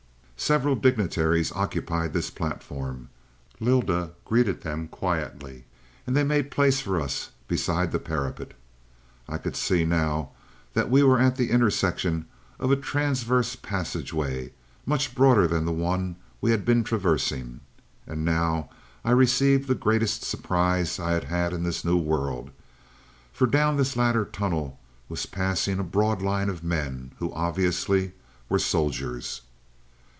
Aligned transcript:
"Several 0.37 0.75
dignitaries 0.75 1.51
occupied 1.51 2.13
this 2.13 2.31
platform. 2.31 3.09
Lylda 3.59 4.13
greeted 4.25 4.61
them 4.61 4.87
quietly, 4.87 5.65
and 6.07 6.17
they 6.17 6.23
made 6.23 6.49
place 6.49 6.79
for 6.79 6.99
us 6.99 7.29
beside 7.47 7.91
the 7.91 7.99
parapet. 7.99 8.55
I 9.29 9.37
could 9.37 9.55
see 9.55 9.85
now 9.85 10.31
that 10.73 10.89
we 10.89 11.03
were 11.03 11.19
at 11.19 11.35
the 11.35 11.51
intersection 11.51 12.25
of 12.59 12.71
a 12.71 12.75
transverse 12.75 13.55
passageway, 13.55 14.51
much 14.83 15.13
broader 15.13 15.45
than 15.47 15.63
the 15.65 15.71
one 15.71 16.15
we 16.41 16.49
had 16.49 16.65
been 16.65 16.83
traversing. 16.83 17.59
And 18.07 18.25
now 18.25 18.71
I 19.05 19.11
received 19.11 19.67
the 19.67 19.75
greatest 19.75 20.23
surprise 20.23 20.99
I 20.99 21.11
had 21.11 21.25
had 21.25 21.53
in 21.53 21.61
this 21.61 21.85
new 21.85 21.97
world, 21.97 22.49
for 23.31 23.45
down 23.45 23.77
this 23.77 23.95
latter 23.95 24.25
tunnel 24.25 24.79
was 25.07 25.27
passing 25.27 25.77
a 25.77 25.83
broad 25.83 26.23
line 26.23 26.49
of 26.49 26.63
men 26.63 27.11
who 27.19 27.31
obviously 27.33 28.13
were 28.49 28.57
soldiers. 28.59 29.41